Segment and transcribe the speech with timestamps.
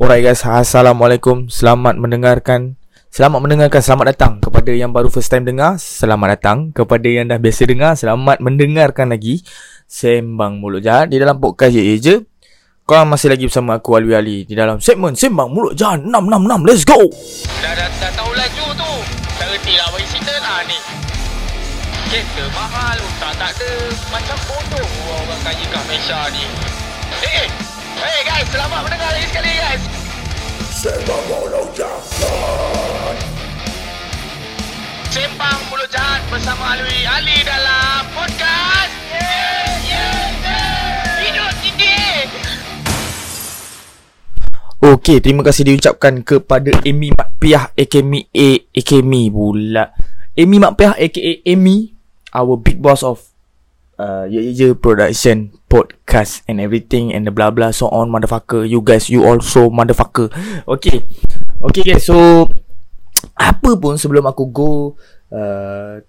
[0.00, 1.52] Alright guys, Assalamualaikum.
[1.52, 2.80] Selamat mendengarkan.
[3.12, 5.76] Selamat mendengarkan, selamat datang Kepada yang baru first time dengar.
[5.76, 7.92] Selamat datang Kepada yang dah biasa dengar.
[8.00, 9.44] Selamat mendengarkan lagi
[9.84, 12.16] Sembang Mulut Jahat Di dalam podcast Ye Je.
[12.88, 16.88] Korang masih lagi bersama aku Alwi Ali Di dalam segmen Sembang Mulut Jahat 666 Let's
[16.88, 16.96] go!
[17.60, 18.92] Dah, dah, dah tahu laju tu.
[19.36, 20.78] Tak reti lah bagi cerita lah ni.
[22.08, 23.72] Kereta mahal Tak tak ada.
[24.16, 26.44] Macam bodoh orang kaya kat Malaysia ni.
[27.20, 27.69] Eh eh
[28.00, 29.82] Hey guys Selamat mendengar lagi sekali guys.
[30.72, 33.16] Sembang Mulut Jahat.
[35.12, 38.92] Sembang Mulut Jahat Bersama Alwi Ali dalam podcast.
[39.12, 42.00] Yeah Yeah Yeah Hidup tinggi
[44.80, 49.92] Okey, terima kasih diucapkan kepada Amy Makpiah aka Mi A aka Mi pula.
[50.40, 51.92] Amy Makpiah aka Amy,
[52.32, 53.29] our big boss of
[54.00, 58.64] uh, Ye Ye Je production, podcast and everything and the blah blah so on motherfucker.
[58.64, 60.32] You guys, you also motherfucker.
[60.64, 61.04] Okay.
[61.60, 62.48] Okay guys, so
[63.36, 64.96] apa pun sebelum aku go
[65.28, 66.00] uh,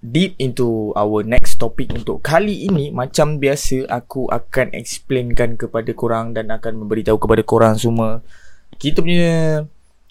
[0.00, 6.32] deep into our next topic untuk kali ini macam biasa aku akan explainkan kepada korang
[6.32, 8.24] dan akan memberitahu kepada korang semua
[8.80, 9.64] kita punya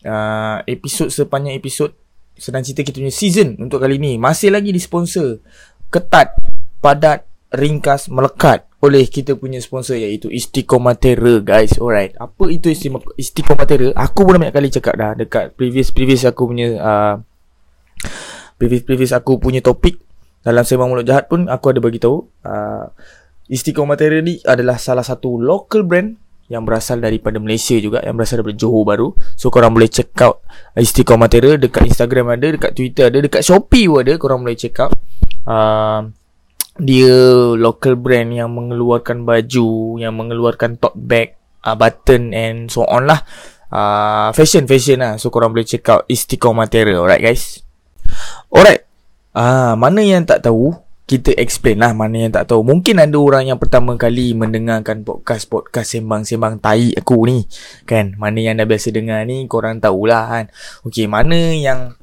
[0.05, 1.89] uh, episod sepanjang episod
[2.37, 5.41] sedang cerita kita punya season untuk kali ini masih lagi disponsor
[5.89, 6.37] ketat
[6.79, 13.91] padat ringkas melekat oleh kita punya sponsor iaitu Istiqomatera guys alright apa itu Istiqom- Istiqomatera
[13.95, 17.15] aku pun banyak kali cakap dah dekat previous previous aku punya uh,
[18.59, 19.99] previous-previous aku punya topik
[20.43, 22.87] dalam Sembang Mulut Jahat pun aku ada bagi tahu uh,
[23.49, 26.13] Istiqomatera ni adalah salah satu local brand
[26.49, 29.07] yang berasal daripada Malaysia juga yang berasal daripada Johor Baru.
[29.37, 30.45] So korang boleh check out
[30.77, 34.93] Istiqomatera dekat Instagram ada, dekat Twitter ada, dekat Shopee pun ada, korang boleh check out.
[35.49, 36.13] Uh,
[36.77, 37.15] dia
[37.57, 43.25] local brand yang mengeluarkan baju, yang mengeluarkan tote bag, uh, button and so on lah.
[43.69, 45.17] Uh, fashion fashion lah.
[45.17, 46.97] So korang boleh check out Istiqomatera.
[46.97, 47.61] Alright guys.
[48.49, 48.85] Alright.
[49.33, 50.73] Ah, mana yang tak tahu,
[51.09, 52.61] kita explain lah mana yang tak tahu.
[52.61, 57.45] Mungkin ada orang yang pertama kali mendengarkan podcast-podcast sembang-sembang tai aku ni.
[57.85, 58.13] Kan?
[58.17, 60.45] Mana yang dah biasa dengar ni, korang tahulah kan.
[60.85, 61.97] Okay, mana yang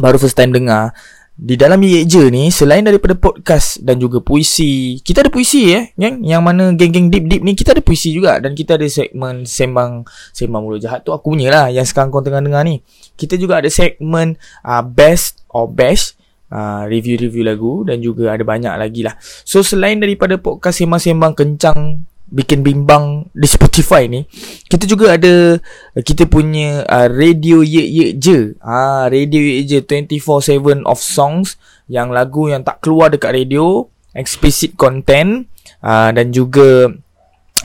[0.00, 0.96] baru first time dengar.
[1.40, 5.00] Di dalam Ye Je ni, selain daripada podcast dan juga puisi.
[5.00, 5.88] Kita ada puisi eh.
[5.96, 8.36] Yang, yang mana geng-geng deep-deep ni, kita ada puisi juga.
[8.44, 10.04] Dan kita ada segmen sembang,
[10.36, 11.66] sembang mulut jahat tu aku punya lah.
[11.72, 12.84] Yang sekarang korang tengah dengar ni.
[13.16, 14.36] Kita juga ada segmen
[14.68, 16.20] uh, best or best
[16.52, 19.16] uh, review-review lagu dan juga ada banyak lagi lah.
[19.48, 24.24] So selain daripada podcast sembang-sembang kencang bikin bimbang di Spotify ni,
[24.70, 25.58] kita juga ada
[25.98, 28.54] kita punya uh, radio ye ye je.
[28.62, 31.58] Ah radio ye je 24/7 of songs
[31.90, 35.50] yang lagu yang tak keluar dekat radio, explicit content
[35.82, 36.94] uh, dan juga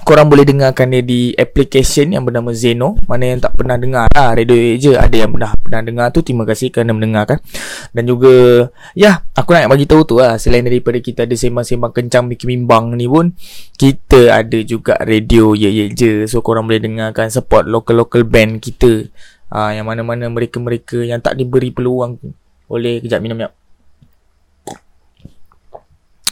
[0.02, 3.00] korang boleh dengarkan dia di application yang bernama Zeno.
[3.08, 6.44] Mana yang tak pernah dengar lah Radio je Ada yang dah pernah dengar tu Terima
[6.44, 7.40] kasih kerana mendengarkan.
[7.96, 8.68] Dan juga
[8.98, 10.36] Ya Aku nak bagi tahu tu lah.
[10.42, 13.32] Selain daripada kita ada sembang-sembang kencang Bikin bimbang ni pun
[13.78, 16.26] Kita ada juga radio Ye Ye Je.
[16.28, 19.08] So korang boleh dengarkan Support local-local band kita.
[19.54, 22.20] Uh, Yang mana-mana mereka-mereka Yang tak diberi peluang
[22.68, 23.54] Oleh Kejap minum jap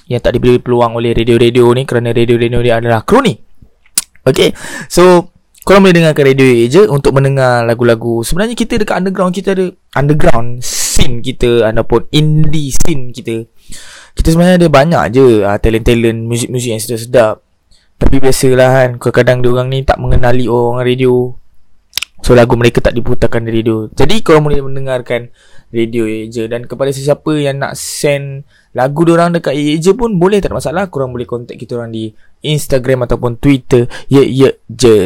[0.03, 3.52] yang tak diberi peluang oleh radio-radio ni kerana radio-radio ni adalah kroni
[4.23, 4.55] Okay
[4.87, 5.29] So
[5.63, 8.19] Korang boleh dengarkan radio je Untuk mendengar lagu-lagu.
[8.23, 13.47] Sebenarnya kita dekat underground Kita ada underground Scene kita Ataupun indie scene kita.
[14.11, 17.35] Kita sebenarnya ada banyak je uh, Talent-talent Muzik-muzik yang sedap-sedap.
[17.95, 21.31] Tapi biasalah kan Kadang-kadang diorang ni Tak mengenali orang radio.
[22.23, 23.87] So lagu mereka tak diputarkan di radio.
[23.91, 25.31] Jadi korang boleh mendengarkan
[25.71, 28.43] Radio je Dan kepada sesiapa yang nak send
[28.75, 30.83] Lagu diorang dekat je pun Boleh tak ada masalah.
[30.91, 32.11] Korang boleh contact kita orang di
[32.43, 34.99] Instagram ataupun Twitter Ye Ye je.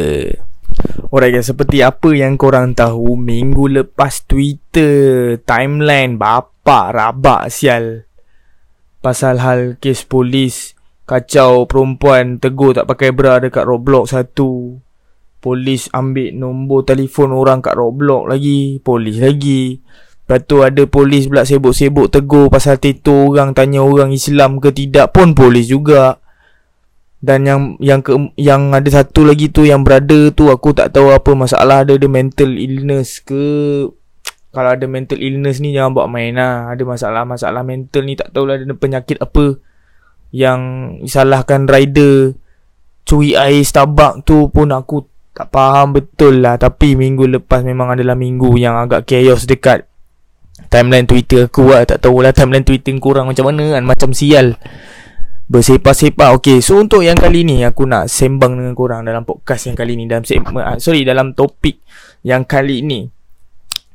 [1.08, 8.04] Alright guys Seperti apa yang korang tahu Minggu lepas Twitter Timeline Bapak Rabak sial.
[9.00, 10.76] Pasal hal kes polis
[11.08, 14.76] Kacau perempuan Tegur tak pakai bra dekat Roblox satu.
[15.38, 19.80] Polis ambil nombor telefon orang kat Roblox lagi Polis lagi.
[20.28, 25.16] Lepas tu ada polis pula sibuk-sibuk tegur pasal tato orang Tanya orang Islam ke tidak
[25.16, 26.20] pun polis juga
[27.18, 31.10] Dan yang yang ke, yang ada satu lagi tu yang berada tu Aku tak tahu
[31.10, 33.86] apa masalah ada Ada mental illness ke.
[34.48, 36.72] Kalau ada mental illness ni jangan buat main lah.
[36.72, 39.58] Ada masalah-masalah mental ni tak tahulah ada penyakit apa.
[40.30, 40.60] Yang
[41.08, 42.36] salahkan rider
[43.08, 46.56] Curi air Starbucks tu pun aku tak faham betul lah.
[46.56, 49.88] Tapi minggu lepas memang adalah minggu yang agak chaos dekat
[50.68, 54.58] Timeline Twitter aku lah Tak tahulah timeline Twitter kurang macam mana kan Macam sial
[55.48, 59.76] Bersepah-sepah Okay so untuk yang kali ni Aku nak sembang dengan korang Dalam podcast yang
[59.80, 61.80] kali ni Dalam segmen ah, Sorry dalam topik
[62.20, 63.08] Yang kali ni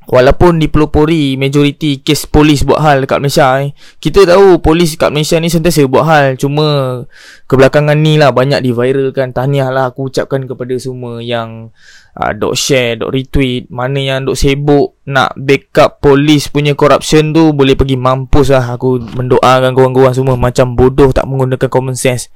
[0.04, 3.72] Walaupun dipelopori majoriti kes polis buat hal dekat Malaysia eh.
[3.96, 7.00] Kita tahu polis dekat Malaysia ni sentiasa buat hal Cuma
[7.48, 11.72] kebelakangan ni lah banyak diviralkan Tahniah lah aku ucapkan kepada semua yang
[12.18, 17.52] uh, Dok share, dok retweet Mana yang dok sibuk nak backup polis punya corruption tu
[17.52, 18.78] Boleh pergi mampus lah.
[18.78, 22.32] Aku mendoakan korang-korang semua macam bodoh tak menggunakan common sense.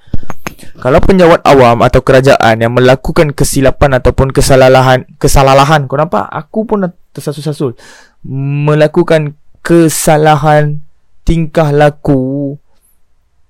[0.78, 6.26] Kalau penjawat awam atau kerajaan yang melakukan kesilapan ataupun kesalahan kesalahan kau nampak?
[6.28, 7.78] Aku pun tersasul-sasul.
[8.26, 10.82] Melakukan kesalahan
[11.26, 12.56] tingkah laku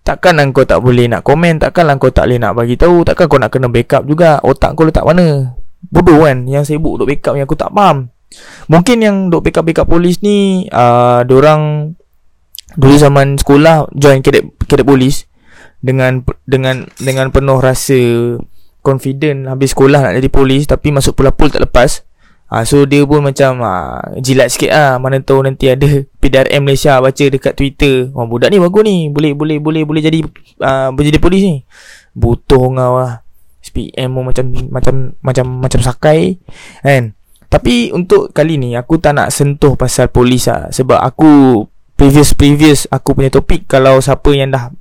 [0.02, 3.36] takkan kau tak boleh nak komen takkan kau tak boleh nak bagi tahu takkan kau
[3.36, 5.52] nak kena backup juga otak kau letak mana
[5.86, 8.10] bodoh kan yang sibuk duk backup yang aku tak faham.
[8.68, 11.94] Mungkin yang duk backup backup polis ni uh, orang
[12.76, 15.24] dulu zaman sekolah join cadet cadet polis
[15.80, 17.96] dengan dengan dengan penuh rasa
[18.84, 19.48] confident.
[19.48, 22.04] Habis sekolah nak jadi polis tapi masuk pulapul tak lepas.
[22.48, 24.96] Ha, so dia pun macam ha, jilat sikit lah.
[24.96, 25.84] Mana tahu nanti ada
[26.20, 28.08] PDRM Malaysia baca dekat Twitter.
[28.16, 29.12] Oh budak ni bagus ni.
[29.12, 30.24] Boleh boleh boleh boleh jadi
[30.64, 31.56] uh, Boleh jadi polis ni.
[32.16, 33.27] Butuh ngau lah
[33.78, 34.44] SPM pun macam
[34.74, 36.42] Macam Macam macam sakai
[36.82, 37.14] Kan?
[37.46, 40.68] Tapi untuk kali ni Aku tak nak sentuh pasal polis lah.
[40.74, 41.62] Sebab aku
[41.94, 44.74] Previous-previous Aku punya topik Kalau siapa yang dah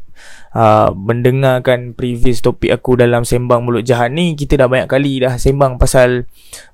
[0.58, 5.38] uh, mendengarkan previous topik aku dalam sembang mulut jahat ni kita dah banyak kali dah
[5.38, 6.26] sembang pasal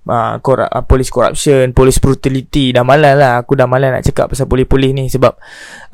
[0.07, 2.71] uh, kor- uh, police corruption, police brutality.
[2.71, 3.33] Dah malas lah.
[3.43, 5.35] Aku dah malas nak cakap pasal polis-polis ni sebab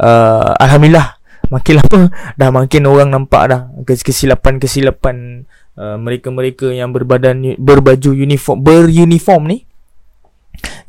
[0.01, 1.17] uh, alhamdulillah
[1.49, 1.99] makin lama
[2.39, 3.61] dah makin orang nampak dah.
[3.85, 5.49] Kesilapan-kesilapan
[5.79, 9.57] uh, mereka-mereka yang berbadan berbaju uniform beruniform ni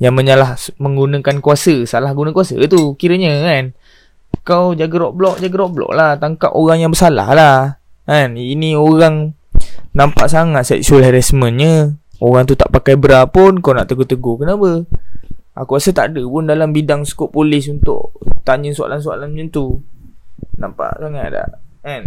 [0.03, 3.65] yang menyalah menggunakan kuasa salah guna kuasa tu kiranya kan.
[4.41, 7.59] Kau jaga rock block Jaga rock block lah Tangkap orang yang bersalah lah.
[8.07, 8.39] Kan?
[8.39, 9.35] Ini orang
[9.91, 11.99] Nampak sangat sexual harassmentnya.
[12.23, 14.87] Orang tu tak pakai bra pun Kau nak tegur-tegur Kenapa?
[15.59, 18.15] Aku rasa tak ada pun Dalam bidang skop polis Untuk
[18.47, 19.67] Tanya soalan-soalan macam tu.
[20.57, 21.49] Nampak sangat tak?
[21.83, 22.03] Kan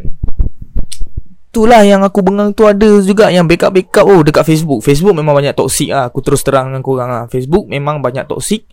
[1.54, 4.10] Itulah yang aku bengang tu ada juga Yang backup-backup.
[4.10, 4.82] Oh dekat Facebook.
[4.82, 6.10] Facebook memang banyak toxic lah.
[6.10, 7.24] Aku terus terang dengan korang lah.
[7.30, 8.66] Facebook memang banyak toxic.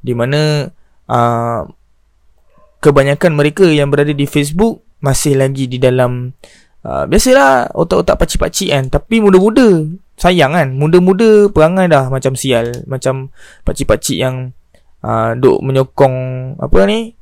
[0.00, 0.64] Di mana
[1.04, 1.60] uh,
[2.80, 6.32] kebanyakan mereka yang berada di Facebook masih lagi di dalam
[6.80, 8.88] uh, biasalah otak-otak pacik-pacik kan.
[8.88, 9.84] Tapi muda-muda
[10.16, 10.72] sayang kan.
[10.80, 12.88] Muda-muda perangai dah macam sial.
[12.88, 13.36] Macam
[13.68, 14.56] pacik-pacik yang
[15.04, 16.16] uh, duk menyokong
[16.56, 17.12] apa ni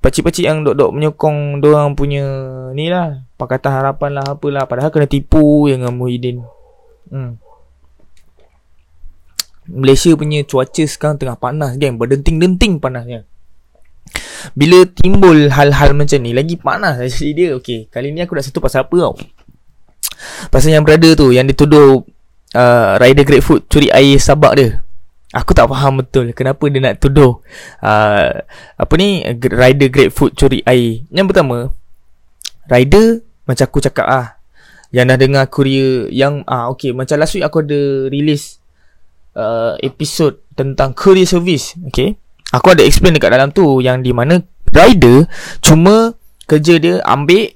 [0.00, 2.24] pacik-pacik yang duk-duk menyokong orang punya
[2.72, 4.68] ni lah Pakatan Harapan lah apalah.
[4.68, 6.44] Padahal kena tipu dengan Muhyiddin.
[7.08, 7.40] Hmm.
[9.70, 11.96] Malaysia punya cuaca sekarang tengah panas geng.
[11.96, 13.24] Berdenting-denting panasnya.
[14.52, 17.48] Bila timbul hal-hal macam ni Lagi panas jadi dia.
[17.60, 19.14] Okay Kali ni aku nak satu pasal apa tau?
[20.48, 22.02] Pasal yang berada tu Yang dituduh
[22.56, 24.80] uh, Rider Grapefruit Curi air sabak dia
[25.30, 27.38] Aku tak faham betul Kenapa dia nak tuduh
[27.86, 28.30] uh,
[28.74, 31.06] Apa ni Rider Grapefruit curi air.
[31.14, 31.70] Yang pertama
[32.66, 34.26] Rider Macam aku cakap ah
[34.90, 38.58] Yang dah dengar Korea Yang ah Okay Macam last week aku ada Release
[39.38, 42.18] uh, Episode Tentang Courier Service Okay
[42.50, 44.42] Aku ada explain dekat dalam tu Yang di mana
[44.74, 45.30] Rider
[45.62, 46.10] Cuma
[46.50, 47.54] Kerja dia ambil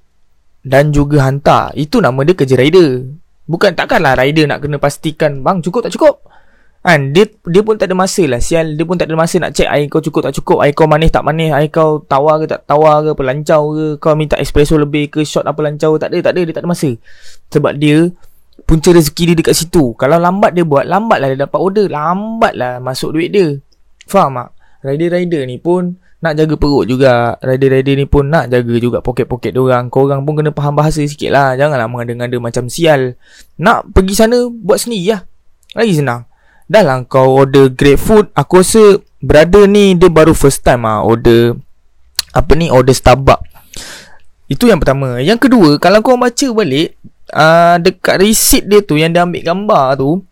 [0.62, 1.75] Dan juga hantar.
[1.75, 3.05] Itu nama dia kerja rider.
[3.44, 6.25] Bukan takkanlah rider nak kena pastikan Bang cukup tak cukup
[6.85, 8.44] Kan dia, dia pun tak ada masa lah.
[8.44, 10.85] Sial Dia pun tak ada masa nak check Air kau cukup tak cukup Air kau
[10.85, 14.77] manis tak manis Air kau tawar ke tak tawar ke Pelancau ke Kau minta espresso
[14.77, 16.93] lebih ke Shot apa lancau Tak ada tak ada Dia tak ada masa.
[17.49, 18.13] Sebab dia
[18.69, 19.97] Punca rezeki dia dekat situ.
[19.97, 23.56] Kalau lambat dia buat Lambat lah dia dapat order Lambat lah masuk duit dia.
[24.05, 24.49] Faham tak?
[24.85, 27.41] Rider-rider ni pun nak jaga perut juga.
[27.41, 31.56] Rider-rider ni pun nak jaga juga poket-poket diorang Korang pun kena faham bahasa sikit lah.
[31.56, 33.17] Janganlah mengada-ngada macam sial.
[33.56, 35.20] Nak pergi sana buat sendiri lah.
[35.81, 36.29] Lagi senang
[36.65, 41.05] Dah lah kau order great food Aku rasa brother ni dia baru first time lah
[41.05, 41.61] order
[42.33, 43.44] Apa ni order Starbucks.
[44.49, 45.21] Itu yang pertama.
[45.21, 46.97] Yang kedua kalau kau baca balik
[47.37, 50.25] uh, Dekat receipt dia tu yang dia ambil gambar tu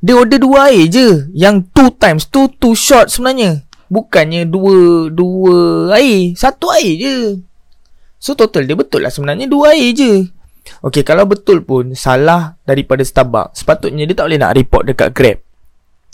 [0.00, 1.28] dia order dua air je.
[1.36, 3.60] Yang two times tu two shot sebenarnya.
[3.92, 7.16] Bukannya dua Dua air Satu air je.
[8.16, 10.39] So total dia betul lah sebenarnya Dua air je
[10.80, 15.38] Okay kalau betul pun Salah daripada Starbucks Sepatutnya dia tak boleh nak report dekat Grab.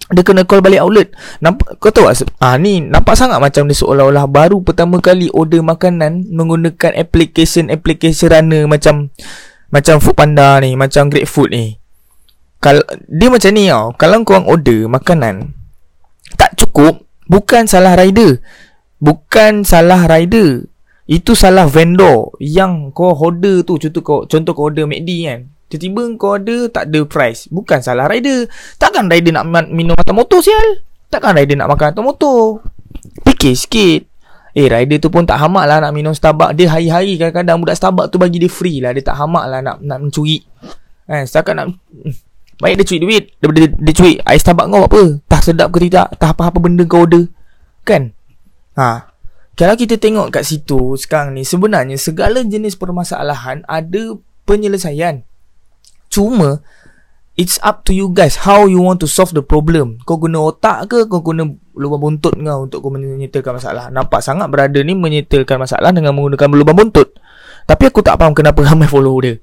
[0.06, 1.08] Dia kena call balik outlet.
[1.42, 5.60] Nampak, Kau tahu tak ah, Ni nampak sangat macam dia seolah-olah Baru pertama kali order
[5.60, 9.10] makanan Menggunakan application-application runner Macam
[9.72, 11.76] Macam Food Panda ni Macam Grab Food ni.
[12.56, 13.94] Kalau dia macam ni tau.
[13.94, 15.56] Kalau kau order makanan
[16.34, 18.42] tak cukup bukan salah rider.
[18.98, 20.66] Bukan salah rider
[21.06, 25.40] Itu salah vendor Yang kau order tu Contoh kau, contoh kau order McD kan.
[25.70, 27.46] Tiba-tiba kau order Tak ada price.
[27.46, 28.50] Bukan salah rider.
[28.78, 30.82] Takkan rider nak minum atau motor sial?
[31.06, 32.38] Takkan rider nak makan atau motor?
[33.22, 34.00] Fikir sikit.
[34.56, 36.58] Eh rider tu pun tak hamak lah Nak minum Starbucks.
[36.58, 38.90] Dia hari-hari kadang-kadang Budak Starbucks tu bagi dia free lah.
[38.90, 40.42] Dia tak hamak lah Nak, nak mencuri.
[41.06, 41.66] Eh setakat nak
[42.56, 43.24] Baik dia curi duit.
[43.38, 45.02] Dia, dia, dia curi Ais Starbucks kau apa?
[45.30, 46.18] Tak sedap ke tidak?
[46.18, 47.30] Tak apa-apa benda kau order?
[47.86, 48.10] Kan?
[48.74, 49.15] Ha
[49.56, 55.24] kalau kita tengok kat situ sekarang ni sebenarnya segala jenis permasalahan ada penyelesaian.
[56.12, 56.60] Cuma
[57.40, 59.96] it's up to you guys how you want to solve the problem.
[60.04, 63.88] Kau guna otak ke kau guna lubang buntut kau untuk kau menyettelkan masalah.
[63.88, 67.16] Nampak sangat berada ni menyettelkan masalah dengan menggunakan lubang buntut.
[67.64, 69.40] Tapi aku tak faham kenapa ramai follow dia.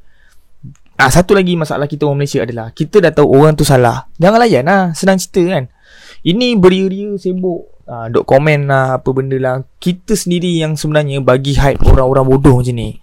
[0.93, 4.05] Ah satu lagi masalah kita orang Malaysia adalah kita dah tahu orang tu salah.
[4.21, 5.73] Jangan layan lah, senang cerita kan.
[6.21, 9.63] Ini beria-ria sibuk uh, dok komen lah apa benda lah.
[9.79, 12.99] Kita sendiri yang sebenarnya bagi hype orang-orang bodoh macam ni.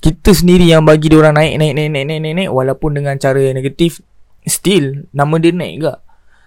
[0.00, 3.14] Kita sendiri yang bagi dia orang naik naik naik naik naik naik, naik walaupun dengan
[3.20, 4.00] cara yang negatif
[4.48, 5.94] still nama dia naik ke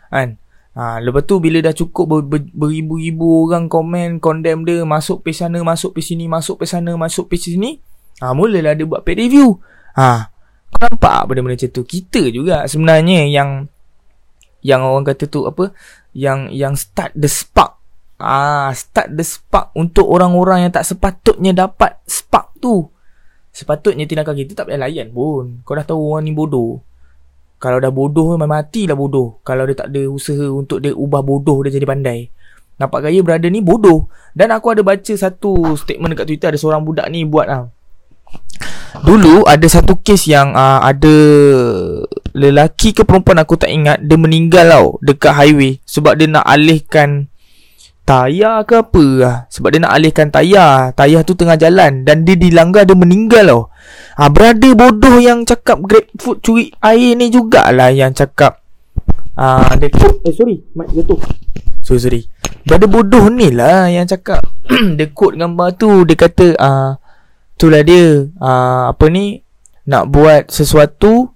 [0.09, 0.29] kan?
[0.73, 5.37] Ha, lepas tu bila dah cukup ber, ber, beribu-ribu orang komen condemn dia masuk page
[5.37, 7.77] sana masuk page sini masuk page sana masuk page sini
[8.21, 9.57] ha, mulalah dia buat paid review.
[9.97, 10.29] Ha,
[10.73, 11.83] kau nampak benda-benda macam tu?
[11.85, 13.67] Kita juga sebenarnya yang
[14.63, 15.73] yang orang kata tu apa?
[16.13, 17.72] Yang yang start the spark
[18.21, 22.89] ah start the spark untuk orang-orang yang tak sepatutnya dapat spark tu.
[23.53, 25.61] Sepatutnya tindakan kita tak payah layan pun.
[25.61, 26.81] Kau dah tahu orang ni bodoh.
[27.61, 29.37] Kalau dah bodoh memang matilah bodoh.
[29.45, 32.33] Kalau dia tak ada usaha untuk dia ubah bodoh dia jadi pandai.
[32.81, 34.09] Nampak gaya berada ni bodoh.
[34.33, 36.49] Dan aku ada baca satu statement dekat Twitter.
[36.49, 37.69] Ada seorang budak ni buat ah.
[39.05, 41.15] Dulu ada satu kes yang uh, ada
[42.33, 44.01] lelaki ke perempuan aku tak ingat.
[44.01, 47.29] Dia meninggal tau dekat highway sebab dia nak alihkan
[48.03, 49.37] tayar ke apa lah.
[49.47, 50.91] sebab dia nak alihkan tayar.
[50.95, 53.61] Tayar tu tengah jalan dan dia dilanggar dia meninggal tau.
[54.19, 58.61] Ha, berada bodoh yang cakap grab food curi air ni jugalah yang cakap.
[59.33, 61.17] Ah uh, dia eh sorry mic jatuh.
[61.81, 62.21] Sorry sorry.
[62.69, 64.45] Berada bodoh ni lah yang cakap.
[64.97, 66.89] Dia quote gambar tu dia kata ah uh,
[67.57, 68.29] itulah dia.
[68.37, 69.41] Uh, apa ni?
[69.83, 71.27] Nak buat sesuatu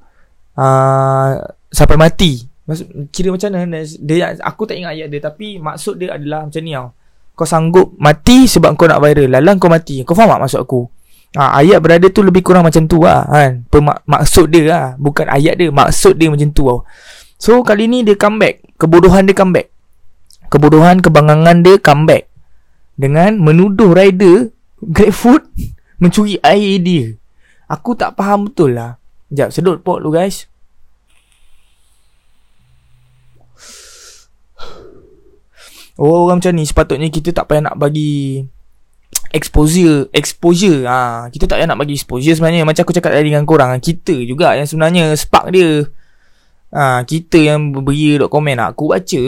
[0.55, 1.29] uh,
[1.67, 6.19] sampai mati Maksud, kira macam mana dia, aku tak ingat ayat dia tapi maksud dia
[6.19, 6.91] adalah macam ni tau.
[7.37, 9.29] Kau sanggup mati sebab kau nak viral.
[9.29, 10.03] Lalang kau mati.
[10.03, 10.81] Kau faham tak maksud aku?
[11.37, 13.61] Ha, ayat berada tu lebih kurang macam tu lah kan?
[13.69, 15.69] Pemak, maksud dia lah bukan ayat dia.
[15.69, 16.81] Maksud dia macam tu tau.
[17.37, 18.65] So kali ni dia comeback.
[18.81, 19.69] Kebodohan dia comeback.
[20.49, 22.25] Kebodohan kebangangan dia comeback.
[22.97, 24.49] Dengan menuduh rider
[25.13, 25.45] food
[26.01, 27.15] mencuri air dia.
[27.69, 28.97] Aku tak faham betul lah.
[29.29, 30.49] Sekejap, sedut pot lu guys.
[35.97, 38.45] Oh, orang macam ni sepatutnya kita tak payah nak bagi
[39.33, 40.85] exposure, exposure.
[40.85, 42.63] Ha, kita tak payah nak bagi exposure sebenarnya.
[42.63, 45.89] Macam aku cakap tadi dengan korang, kita juga yang sebenarnya spark dia.
[46.69, 49.23] Ha, kita yang beria dot komen aku baca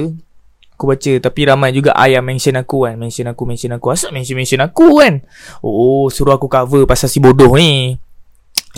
[0.80, 4.40] aku baca tapi ramai juga ayam mention aku kan mention aku mention aku asal mention
[4.40, 5.20] mention aku kan
[5.60, 8.00] oh suruh aku cover pasal si bodoh ni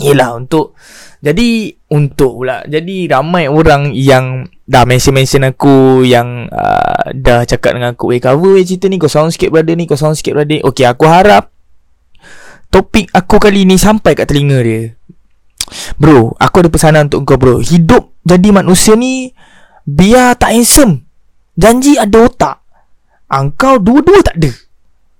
[0.00, 0.72] Yelah untuk
[1.20, 2.64] Jadi Untuk pula.
[2.64, 8.56] Jadi ramai orang yang Dah mention-mention aku Yang uh, Dah cakap dengan aku Eh cover
[8.56, 11.52] eh cerita ni Kau sound sikit brother ni Kau sound sikit brother Okay aku harap
[12.72, 14.96] Topik aku kali ni Sampai kat telinga dia.
[16.00, 17.60] Bro Aku ada pesanan untuk kau bro.
[17.60, 19.28] Hidup Jadi manusia ni
[19.84, 21.04] Biar tak handsome.
[21.58, 22.56] Janji ada otak.
[23.28, 24.52] Engkau dua-dua tak ada.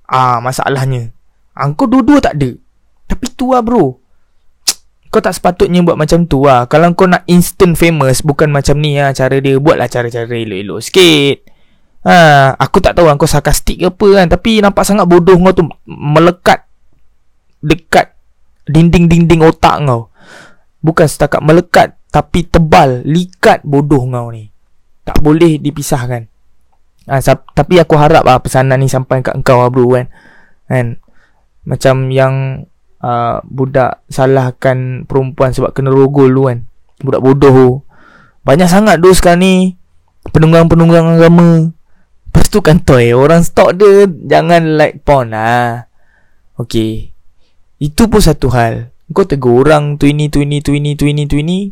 [0.09, 1.13] Ah Masalahnya.
[1.53, 2.57] Engkau dua-dua tak ada.
[3.11, 4.02] Tapi tu lah bro
[5.13, 6.65] Kau tak sepatutnya buat macam tu lah.
[6.73, 9.61] Kalau kau nak instant famous Bukan macam ni lah Cara dia.
[9.61, 11.37] Buatlah cara-cara elok-elok sikit.
[12.09, 14.27] Ha, Aku tak tahu Kau sarkastik ke apa kan.
[14.33, 15.69] Tapi nampak sangat bodoh kau tu.
[15.85, 16.65] Melekat
[17.61, 18.17] Dekat
[18.65, 20.09] Dinding-dinding otak kau.
[20.81, 24.49] Bukan setakat melekat Tapi tebal Likat bodoh kau ni.
[25.05, 26.25] Tak boleh dipisahkan.
[27.11, 27.19] Ha,
[27.53, 30.07] tapi aku harap lah pesanan ni sampai kat engkau lah bro kan.
[30.71, 31.03] kan?
[31.67, 32.65] Macam yang
[33.03, 36.59] uh, budak salahkan perempuan sebab kena rogol tu kan.
[37.03, 37.83] Budak bodoh.
[38.47, 39.55] Banyak sangat tu sekarang ni.
[40.31, 41.75] Penunggang-penunggang agama.
[42.31, 43.13] Lepas tu kan toy.
[43.13, 45.91] Orang stok dia jangan like porn lah.
[46.57, 47.13] Okay.
[47.83, 48.95] Itu pun satu hal.
[49.13, 51.69] Kau tegur orang tu ini, tu ini, tu ini, tu ini, tu ini.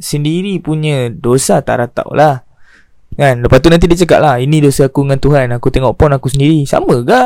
[0.00, 2.42] Sendiri punya dosa tak ratau lah.
[3.20, 6.14] Kan Lepas tu nanti dia cakap lah Ini dosa aku dengan Tuhan Aku tengok pun
[6.14, 7.20] aku sendiri Sama ke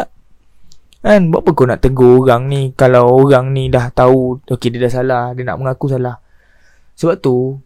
[1.05, 4.89] Kan Buat apa kau nak tegur orang ni Kalau orang ni dah tahu Okay dia
[4.89, 6.17] dah salah Dia nak mengaku salah
[6.97, 7.61] Sebab tu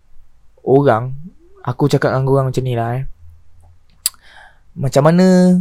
[0.66, 1.14] Orang
[1.62, 3.04] Aku cakap dengan orang macam ni lah eh
[4.74, 5.54] Macam mana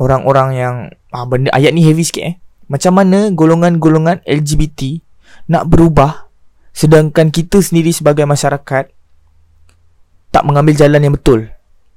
[0.00, 0.74] Orang-orang yang
[1.12, 2.34] ah, Benda ayat ni heavy sikit eh
[2.72, 5.12] Macam mana golongan-golongan LGBT
[5.50, 6.30] nak berubah
[6.72, 8.88] sedangkan kita sendiri sebagai masyarakat
[10.32, 11.52] tak mengambil jalan yang betul.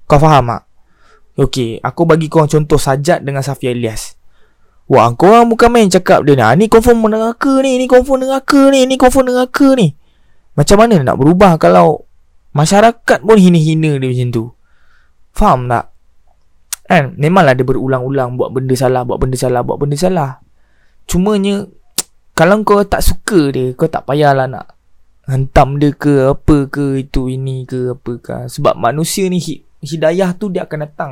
[0.05, 0.63] Kau faham tak?
[1.39, 4.19] Okey, aku bagi kau contoh Sajat dengan Safia Ilyas.
[4.85, 6.61] Wah, kau orang bukan main cakap dia nak.
[6.61, 9.97] Ni confirm neraka ni, ni confirm neraka ni, ni confirm neraka ni.
[10.53, 12.05] Macam mana nak berubah kalau
[12.53, 14.45] masyarakat pun hina-hina dia macam tu?
[15.33, 15.89] Faham tak?
[16.85, 17.17] Kan?
[17.17, 20.37] Memanglah dia berulang-ulang buat benda salah, buat benda salah, buat benda salah.
[21.09, 21.65] Cumanya,
[22.37, 24.75] kalau kau tak suka dia, kau tak payahlah nak
[25.25, 28.33] hantam dia ke apa ke itu ini ke apa ke.
[28.45, 29.41] Sebab manusia ni
[29.81, 31.11] hidayah tu dia akan datang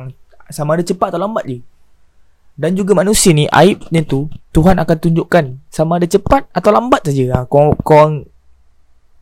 [0.50, 1.58] sama ada cepat atau lambat je.
[2.54, 7.24] Dan juga manusia ni aibnya tu Tuhan akan tunjukkan sama ada cepat atau lambat saja.
[7.34, 8.22] Ha, kau kau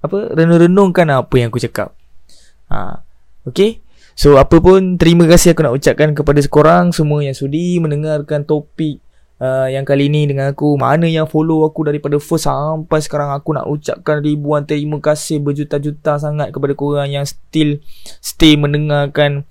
[0.02, 1.96] apa renung-renungkan apa yang aku cakap.
[2.68, 3.00] Ha,
[3.48, 3.80] okay.
[4.12, 9.00] So apa pun terima kasih aku nak ucapkan kepada sekorang semua yang sudi mendengarkan topik
[9.40, 10.76] uh, yang kali ni dengan aku.
[10.76, 16.20] Mana yang follow aku daripada first sampai sekarang aku nak ucapkan ribuan terima kasih berjuta-juta
[16.20, 17.80] sangat kepada korang yang still
[18.20, 19.48] stay mendengarkan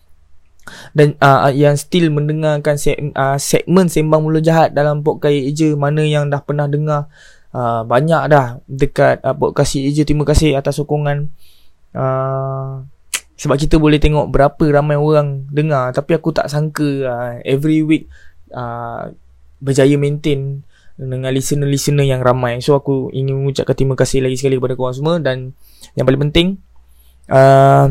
[0.94, 6.06] dan uh, yang still mendengarkan se- uh, segmen sembang mulut jahat dalam podcast Eja mana
[6.06, 7.10] yang dah pernah dengar
[7.52, 10.06] uh, banyak dah dekat uh, podcast Eja.
[10.06, 11.34] Terima kasih atas sokongan.
[11.92, 12.86] Uh,
[13.36, 15.90] sebab kita boleh tengok berapa ramai orang dengar.
[15.98, 18.06] Tapi aku tak sangka uh, every week
[18.54, 19.10] uh,
[19.58, 20.62] berjaya maintain
[20.94, 22.62] dengan listener-listener yang ramai.
[22.62, 25.18] So aku ingin mengucapkan terima kasih lagi sekali kepada korang semua.
[25.18, 25.58] Dan
[25.98, 26.48] yang paling penting
[27.34, 27.90] uh,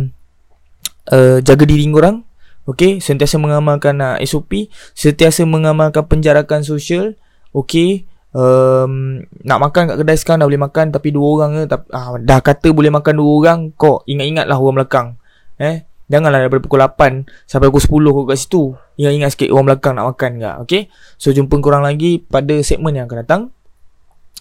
[1.11, 2.30] uh, jaga diri korang
[2.71, 7.19] Okey, sentiasa mengamalkan uh, SOP, sentiasa mengamalkan penjarakan sosial.
[7.51, 11.87] Okey, um, nak makan kat kedai sekarang dah boleh makan tapi dua orang ke tapi,
[11.91, 15.09] uh, dah kata boleh makan dua orang, kau ingat-ingatlah orang belakang.
[15.59, 18.63] Eh, janganlah daripada pukul 8 sampai pukul 10 kau kat situ.
[19.03, 20.57] Ingat-ingat sikit orang belakang nak makan enggak.
[20.65, 20.83] Okey.
[21.19, 23.43] So jumpa korang lagi pada segmen yang akan datang.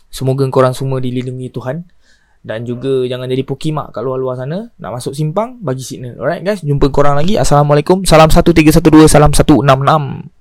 [0.10, 1.86] Semoga korang semua dilindungi Tuhan
[2.40, 4.72] dan juga jangan jadi pokimak kat luar-luar sana.
[4.80, 6.16] Nak masuk simpang bagi signal.
[6.18, 6.64] Alright guys.
[6.64, 7.36] Jumpa korang lagi.
[7.36, 8.08] Assalamualaikum.
[8.08, 10.39] Salam 1312 salam 166